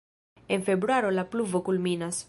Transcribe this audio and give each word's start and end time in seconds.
En 0.47 0.63
februaro 0.63 1.11
la 1.19 1.27
pluvo 1.35 1.63
kulminas. 1.69 2.19